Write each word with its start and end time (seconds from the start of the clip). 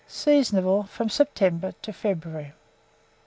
Seasonable 0.09 0.85
from 0.87 1.09
September 1.09 1.73
to 1.83 1.93
February. 1.93 2.53